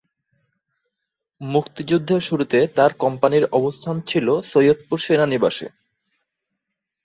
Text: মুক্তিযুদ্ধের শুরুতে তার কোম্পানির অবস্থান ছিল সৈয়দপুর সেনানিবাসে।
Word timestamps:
মুক্তিযুদ্ধের 1.41 2.21
শুরুতে 2.21 2.59
তার 2.75 2.91
কোম্পানির 2.93 3.45
অবস্থান 3.51 3.95
ছিল 4.01 4.27
সৈয়দপুর 4.43 4.97
সেনানিবাসে। 4.99 5.67